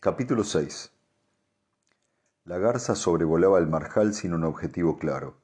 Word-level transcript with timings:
Capítulo 0.00 0.44
6 0.44 0.92
La 2.44 2.58
garza 2.58 2.94
sobrevolaba 2.94 3.58
el 3.58 3.66
marjal 3.66 4.14
sin 4.14 4.32
un 4.32 4.44
objetivo 4.44 4.96
claro, 4.96 5.34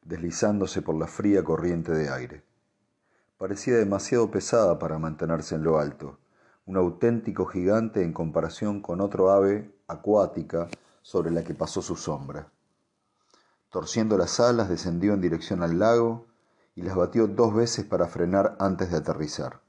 deslizándose 0.00 0.80
por 0.80 0.94
la 0.94 1.06
fría 1.06 1.44
corriente 1.44 1.92
de 1.92 2.08
aire. 2.08 2.42
Parecía 3.36 3.76
demasiado 3.76 4.30
pesada 4.30 4.78
para 4.78 4.98
mantenerse 4.98 5.56
en 5.56 5.62
lo 5.62 5.78
alto, 5.78 6.16
un 6.64 6.78
auténtico 6.78 7.44
gigante 7.44 8.02
en 8.02 8.14
comparación 8.14 8.80
con 8.80 9.02
otro 9.02 9.30
ave 9.30 9.70
acuática 9.88 10.68
sobre 11.02 11.30
la 11.30 11.44
que 11.44 11.52
pasó 11.52 11.82
su 11.82 11.94
sombra. 11.94 12.48
Torciendo 13.68 14.16
las 14.16 14.40
alas, 14.40 14.70
descendió 14.70 15.12
en 15.12 15.20
dirección 15.20 15.62
al 15.62 15.78
lago 15.78 16.24
y 16.74 16.80
las 16.80 16.96
batió 16.96 17.26
dos 17.26 17.54
veces 17.54 17.84
para 17.84 18.06
frenar 18.06 18.56
antes 18.58 18.90
de 18.90 18.96
aterrizar. 18.96 19.60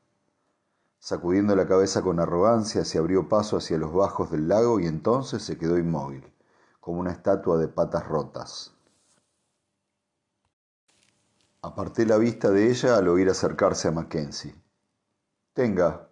Sacudiendo 1.00 1.56
la 1.56 1.66
cabeza 1.66 2.02
con 2.02 2.20
arrogancia, 2.20 2.84
se 2.84 2.98
abrió 2.98 3.30
paso 3.30 3.58
hacia 3.58 3.78
los 3.78 3.94
bajos 3.94 4.32
del 4.32 4.50
lago 4.50 4.82
y 4.82 4.86
entonces 4.86 5.42
se 5.42 5.58
quedó 5.58 5.78
inmóvil, 5.78 6.30
como 6.82 7.00
una 7.00 7.12
estatua 7.12 7.58
de 7.58 7.70
patas 7.70 8.06
rotas. 8.06 8.74
Aparté 11.62 12.06
la 12.06 12.18
vista 12.18 12.52
de 12.52 12.70
ella 12.70 12.98
al 12.98 13.08
oír 13.08 13.30
acercarse 13.30 13.88
a 13.88 13.92
Mackenzie. 13.92 14.56
Tenga, 15.54 16.10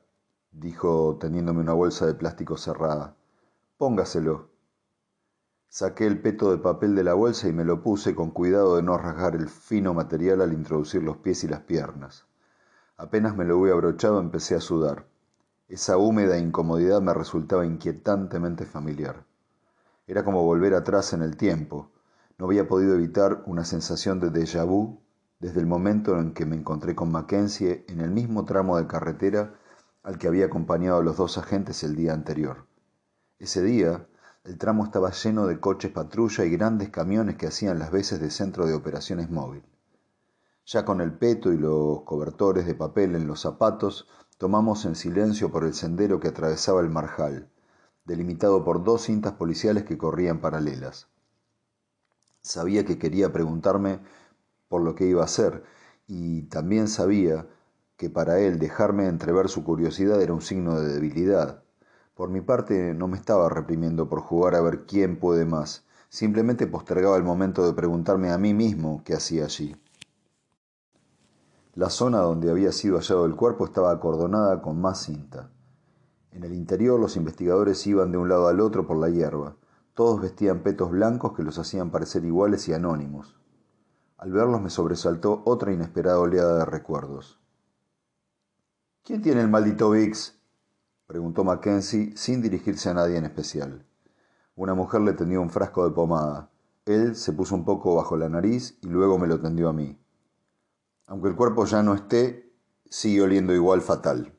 dijo 0.52 1.18
teniéndome 1.20 1.60
una 1.60 1.74
bolsa 1.74 2.06
de 2.06 2.14
plástico 2.14 2.58
cerrada. 2.58 3.16
Póngaselo. 3.78 4.50
Saqué 5.70 6.08
el 6.08 6.22
peto 6.22 6.50
de 6.50 6.58
papel 6.58 6.96
de 6.96 7.04
la 7.04 7.14
bolsa 7.14 7.48
y 7.48 7.54
me 7.54 7.66
lo 7.66 7.84
puse 7.84 8.16
con 8.16 8.32
cuidado 8.32 8.78
de 8.78 8.84
no 8.84 8.98
rasgar 8.98 9.36
el 9.36 9.50
fino 9.50 9.94
material 9.94 10.42
al 10.42 10.54
introducir 10.54 11.04
los 11.04 11.18
pies 11.18 11.44
y 11.44 11.48
las 11.50 11.62
piernas. 11.62 12.26
Apenas 13.00 13.38
me 13.38 13.46
lo 13.46 13.60
hube 13.60 13.72
abrochado 13.72 14.20
empecé 14.20 14.56
a 14.56 14.60
sudar. 14.60 15.06
Esa 15.70 15.98
húmeda 15.98 16.40
incomodidad 16.40 17.00
me 17.00 17.14
resultaba 17.14 17.64
inquietantemente 17.64 18.66
familiar. 18.66 19.24
Era 20.08 20.24
como 20.24 20.44
volver 20.44 20.74
atrás 20.74 21.14
en 21.14 21.22
el 21.22 21.38
tiempo. 21.38 21.92
No 22.40 22.48
había 22.48 22.68
podido 22.68 22.96
evitar 22.96 23.44
una 23.46 23.66
sensación 23.66 24.20
de 24.20 24.32
déjà 24.32 24.66
vu 24.66 25.00
desde 25.40 25.60
el 25.60 25.68
momento 25.68 26.20
en 26.20 26.34
que 26.34 26.48
me 26.48 26.56
encontré 26.56 26.96
con 26.96 27.12
Mackenzie 27.12 27.86
en 27.88 28.02
el 28.02 28.10
mismo 28.10 28.46
tramo 28.46 28.78
de 28.78 28.88
carretera 28.88 29.54
al 30.02 30.18
que 30.18 30.28
había 30.28 30.48
acompañado 30.48 30.98
a 30.98 31.04
los 31.04 31.18
dos 31.18 31.38
agentes 31.38 31.84
el 31.84 31.96
día 31.96 32.14
anterior. 32.14 32.66
Ese 33.38 33.62
día, 33.62 34.08
el 34.44 34.58
tramo 34.58 34.84
estaba 34.84 35.12
lleno 35.12 35.46
de 35.46 35.60
coches 35.60 35.92
patrulla 35.92 36.46
y 36.46 36.50
grandes 36.50 36.90
camiones 36.90 37.36
que 37.36 37.46
hacían 37.46 37.78
las 37.78 37.92
veces 37.92 38.20
de 38.20 38.32
centro 38.32 38.66
de 38.66 38.74
operaciones 38.74 39.30
móvil. 39.30 39.62
Ya 40.70 40.84
con 40.84 41.00
el 41.00 41.14
peto 41.14 41.54
y 41.54 41.58
los 41.58 42.02
cobertores 42.02 42.66
de 42.66 42.76
papel 42.76 43.16
en 43.16 43.26
los 43.26 43.40
zapatos, 43.40 44.06
tomamos 44.38 44.84
en 44.84 44.96
silencio 44.96 45.50
por 45.50 45.64
el 45.64 45.74
sendero 45.74 46.20
que 46.20 46.28
atravesaba 46.28 46.82
el 46.82 46.90
marjal, 46.90 47.50
delimitado 48.04 48.66
por 48.66 48.84
dos 48.84 49.04
cintas 49.04 49.32
policiales 49.32 49.86
que 49.86 49.98
corrían 49.98 50.42
paralelas. 50.42 51.08
Sabía 52.42 52.84
que 52.84 53.00
quería 53.00 53.32
preguntarme 53.32 54.02
por 54.68 54.82
lo 54.82 54.94
que 54.94 55.06
iba 55.06 55.22
a 55.22 55.26
hacer, 55.26 55.64
y 56.06 56.42
también 56.50 56.90
sabía 56.90 57.48
que 57.96 58.10
para 58.10 58.42
él 58.42 58.60
dejarme 58.60 59.08
entrever 59.08 59.48
su 59.48 59.64
curiosidad 59.64 60.22
era 60.22 60.34
un 60.34 60.42
signo 60.42 60.82
de 60.82 60.92
debilidad. 60.92 61.64
Por 62.14 62.30
mi 62.30 62.42
parte 62.42 62.94
no 62.94 63.08
me 63.08 63.16
estaba 63.16 63.48
reprimiendo 63.48 64.10
por 64.10 64.20
jugar 64.20 64.56
a 64.56 64.62
ver 64.62 64.86
quién 64.86 65.18
puede 65.18 65.46
más, 65.46 65.86
simplemente 66.10 66.68
postergaba 66.68 67.16
el 67.16 67.24
momento 67.24 67.66
de 67.66 67.72
preguntarme 67.72 68.32
a 68.32 68.38
mí 68.38 68.54
mismo 68.54 69.02
qué 69.06 69.14
hacía 69.14 69.46
allí. 69.46 69.74
La 71.78 71.92
zona 71.92 72.22
donde 72.22 72.50
había 72.50 72.72
sido 72.72 72.98
hallado 72.98 73.26
el 73.28 73.36
cuerpo 73.36 73.64
estaba 73.64 73.92
acordonada 73.92 74.64
con 74.64 74.82
más 74.82 75.04
cinta. 75.04 75.52
En 76.32 76.44
el 76.44 76.56
interior 76.56 77.00
los 77.00 77.16
investigadores 77.16 77.86
iban 77.86 78.12
de 78.12 78.18
un 78.18 78.28
lado 78.28 78.48
al 78.48 78.62
otro 78.62 78.88
por 78.88 78.98
la 78.98 79.10
hierba. 79.10 79.58
Todos 79.94 80.20
vestían 80.20 80.64
petos 80.64 80.90
blancos 80.90 81.34
que 81.34 81.44
los 81.44 81.60
hacían 81.60 81.92
parecer 81.92 82.26
iguales 82.26 82.68
y 82.68 82.74
anónimos. 82.74 83.40
Al 84.18 84.32
verlos 84.32 84.60
me 84.60 84.72
sobresaltó 84.72 85.44
otra 85.46 85.72
inesperada 85.72 86.20
oleada 86.20 86.58
de 86.58 86.66
recuerdos. 86.66 87.40
¿Quién 89.04 89.22
tiene 89.22 89.42
el 89.42 89.48
maldito 89.48 89.92
Vix? 89.92 90.36
preguntó 91.06 91.44
Mackenzie 91.44 92.18
sin 92.18 92.42
dirigirse 92.42 92.90
a 92.90 92.96
nadie 92.96 93.18
en 93.18 93.26
especial. 93.26 93.86
Una 94.56 94.74
mujer 94.74 95.02
le 95.02 95.14
tendió 95.14 95.44
un 95.44 95.52
frasco 95.52 95.88
de 95.88 95.94
pomada. 95.94 96.50
Él 96.88 97.16
se 97.16 97.34
puso 97.34 97.54
un 97.54 97.66
poco 97.66 97.94
bajo 97.94 98.18
la 98.18 98.30
nariz 98.30 98.80
y 98.82 98.88
luego 98.88 99.20
me 99.20 99.28
lo 99.28 99.40
tendió 99.40 99.70
a 99.70 99.74
mí. 99.74 99.96
Aunque 101.08 101.30
el 101.30 101.36
cuerpo 101.36 101.66
ya 101.66 101.82
no 101.82 101.94
esté, 101.94 102.54
sigue 102.90 103.22
oliendo 103.22 103.54
igual 103.54 103.82
fatal. 103.82 104.34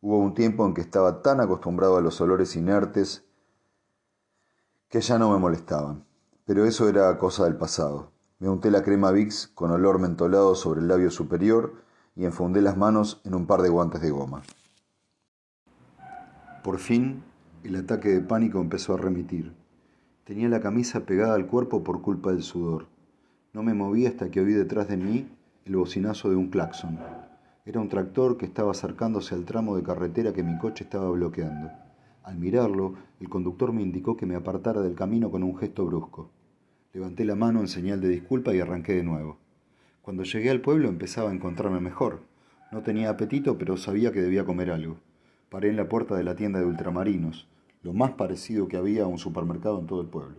Hubo 0.00 0.18
un 0.18 0.34
tiempo 0.34 0.66
en 0.66 0.74
que 0.74 0.80
estaba 0.80 1.22
tan 1.22 1.40
acostumbrado 1.40 1.96
a 1.96 2.00
los 2.00 2.20
olores 2.20 2.56
inertes 2.56 3.24
que 4.88 5.00
ya 5.00 5.18
no 5.18 5.30
me 5.30 5.38
molestaban, 5.38 6.04
pero 6.44 6.64
eso 6.64 6.88
era 6.88 7.16
cosa 7.18 7.44
del 7.44 7.56
pasado. 7.56 8.10
Me 8.40 8.48
unté 8.48 8.72
la 8.72 8.82
crema 8.82 9.12
Vicks 9.12 9.46
con 9.46 9.70
olor 9.70 10.00
mentolado 10.00 10.56
sobre 10.56 10.80
el 10.80 10.88
labio 10.88 11.10
superior 11.10 11.74
y 12.16 12.24
enfundé 12.24 12.60
las 12.60 12.76
manos 12.76 13.20
en 13.24 13.36
un 13.36 13.46
par 13.46 13.62
de 13.62 13.68
guantes 13.68 14.02
de 14.02 14.10
goma. 14.10 14.42
Por 16.64 16.78
fin, 16.78 17.22
el 17.62 17.76
ataque 17.76 18.08
de 18.08 18.20
pánico 18.20 18.60
empezó 18.60 18.94
a 18.94 18.98
remitir. 18.98 19.54
Tenía 20.24 20.48
la 20.48 20.60
camisa 20.60 21.06
pegada 21.06 21.34
al 21.34 21.46
cuerpo 21.46 21.84
por 21.84 22.02
culpa 22.02 22.32
del 22.32 22.42
sudor. 22.42 22.91
No 23.54 23.62
me 23.62 23.74
moví 23.74 24.06
hasta 24.06 24.30
que 24.30 24.40
oí 24.40 24.54
detrás 24.54 24.88
de 24.88 24.96
mí 24.96 25.28
el 25.66 25.76
bocinazo 25.76 26.30
de 26.30 26.36
un 26.36 26.48
claxon. 26.48 26.98
Era 27.66 27.80
un 27.80 27.90
tractor 27.90 28.38
que 28.38 28.46
estaba 28.46 28.70
acercándose 28.70 29.34
al 29.34 29.44
tramo 29.44 29.76
de 29.76 29.82
carretera 29.82 30.32
que 30.32 30.42
mi 30.42 30.56
coche 30.56 30.84
estaba 30.84 31.10
bloqueando. 31.10 31.70
Al 32.22 32.38
mirarlo, 32.38 32.94
el 33.20 33.28
conductor 33.28 33.74
me 33.74 33.82
indicó 33.82 34.16
que 34.16 34.24
me 34.24 34.36
apartara 34.36 34.80
del 34.80 34.94
camino 34.94 35.30
con 35.30 35.42
un 35.42 35.54
gesto 35.58 35.84
brusco. 35.84 36.30
Levanté 36.94 37.26
la 37.26 37.34
mano 37.34 37.60
en 37.60 37.68
señal 37.68 38.00
de 38.00 38.08
disculpa 38.08 38.54
y 38.54 38.60
arranqué 38.60 38.94
de 38.94 39.02
nuevo. 39.02 39.36
Cuando 40.00 40.22
llegué 40.22 40.48
al 40.48 40.62
pueblo 40.62 40.88
empezaba 40.88 41.28
a 41.28 41.34
encontrarme 41.34 41.80
mejor. 41.80 42.20
No 42.72 42.80
tenía 42.80 43.10
apetito, 43.10 43.58
pero 43.58 43.76
sabía 43.76 44.12
que 44.12 44.22
debía 44.22 44.46
comer 44.46 44.70
algo. 44.70 44.96
Paré 45.50 45.68
en 45.68 45.76
la 45.76 45.90
puerta 45.90 46.16
de 46.16 46.24
la 46.24 46.36
tienda 46.36 46.58
de 46.58 46.64
ultramarinos, 46.64 47.46
lo 47.82 47.92
más 47.92 48.12
parecido 48.12 48.66
que 48.66 48.78
había 48.78 49.02
a 49.02 49.08
un 49.08 49.18
supermercado 49.18 49.78
en 49.78 49.86
todo 49.86 50.00
el 50.00 50.08
pueblo. 50.08 50.38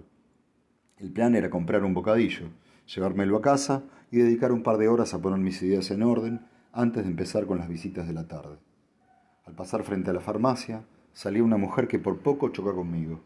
El 0.98 1.12
plan 1.12 1.36
era 1.36 1.52
comprar 1.52 1.84
un 1.84 1.94
bocadillo, 1.94 2.48
llevármelo 2.88 3.38
a 3.38 3.42
casa 3.42 3.84
y 4.12 4.18
dedicar 4.18 4.52
un 4.52 4.64
par 4.64 4.78
de 4.78 4.88
horas 4.88 5.14
a 5.14 5.22
poner 5.22 5.40
mis 5.40 5.62
ideas 5.62 5.90
en 5.92 6.04
orden 6.04 6.42
antes 6.72 7.04
de 7.04 7.10
empezar 7.10 7.46
con 7.46 7.58
las 7.58 7.70
visitas 7.70 8.08
de 8.08 8.14
la 8.14 8.28
tarde. 8.28 8.58
Al 9.46 9.54
pasar 9.54 9.84
frente 9.84 10.10
a 10.10 10.14
la 10.14 10.22
farmacia, 10.22 10.84
salió 11.14 11.44
una 11.44 11.58
mujer 11.58 11.88
que 11.88 12.00
por 12.00 12.20
poco 12.20 12.50
choca 12.50 12.74
conmigo. 12.74 13.22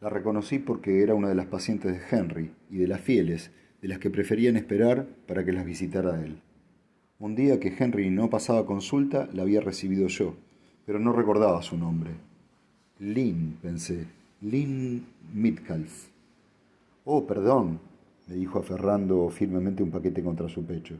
La 0.00 0.08
reconocí 0.08 0.58
porque 0.58 1.02
era 1.02 1.14
una 1.14 1.28
de 1.28 1.34
las 1.34 1.46
pacientes 1.46 1.92
de 1.92 2.16
Henry 2.16 2.52
y 2.70 2.78
de 2.78 2.88
las 2.88 3.00
fieles, 3.00 3.50
de 3.82 3.88
las 3.88 3.98
que 3.98 4.10
preferían 4.10 4.56
esperar 4.56 5.06
para 5.26 5.44
que 5.44 5.52
las 5.52 5.64
visitara 5.64 6.22
él. 6.22 6.40
Un 7.18 7.34
día 7.34 7.58
que 7.58 7.74
Henry 7.76 8.10
no 8.10 8.30
pasaba 8.30 8.66
consulta, 8.66 9.28
la 9.32 9.42
había 9.42 9.60
recibido 9.60 10.06
yo, 10.06 10.34
pero 10.86 10.98
no 10.98 11.12
recordaba 11.12 11.62
su 11.62 11.76
nombre. 11.76 12.12
Lynn, 13.00 13.58
pensé. 13.60 14.06
Lynn 14.40 15.04
Mitcalf. 15.34 16.06
Oh, 17.04 17.26
perdón, 17.26 17.80
me 18.28 18.34
dijo 18.36 18.58
aferrando 18.58 19.28
firmemente 19.30 19.82
un 19.82 19.90
paquete 19.90 20.22
contra 20.22 20.48
su 20.48 20.64
pecho. 20.64 20.96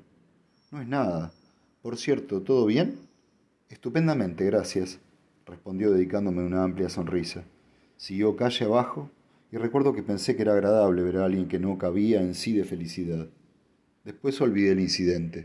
No 0.72 0.80
es 0.80 0.88
nada. 0.88 1.32
Por 1.82 1.96
cierto, 1.96 2.42
¿todo 2.42 2.66
bien? 2.66 2.96
Estupendamente, 3.68 4.46
gracias, 4.46 4.98
respondió 5.46 5.92
dedicándome 5.92 6.44
una 6.44 6.64
amplia 6.64 6.88
sonrisa. 6.88 7.44
Siguió 7.98 8.34
calle 8.34 8.64
abajo 8.64 9.10
y 9.52 9.58
recuerdo 9.58 9.92
que 9.92 10.02
pensé 10.02 10.36
que 10.36 10.42
era 10.42 10.52
agradable 10.54 11.02
ver 11.02 11.18
a 11.18 11.26
alguien 11.26 11.48
que 11.48 11.58
no 11.58 11.76
cabía 11.76 12.20
en 12.22 12.34
sí 12.34 12.54
de 12.54 12.64
felicidad. 12.64 13.28
Después 14.04 14.40
olvidé 14.40 14.72
el 14.72 14.80
incidente. 14.80 15.36